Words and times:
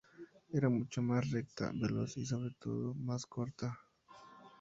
Era 0.51 0.67
mucho 0.67 1.03
más 1.03 1.29
recta, 1.29 1.71
veloz 1.75 2.17
y 2.17 2.25
sobre 2.25 2.55
todo 2.59 2.95
más 2.95 3.27
corta. 3.27 3.77